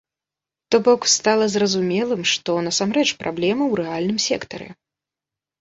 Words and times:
То 0.71 0.79
бок 0.85 1.01
стала 1.15 1.45
зразумелым, 1.57 2.21
што 2.33 2.57
насамрэч 2.71 3.05
праблема 3.21 3.63
ў 3.71 3.85
рэальным 3.85 4.19
сектары. 4.29 4.67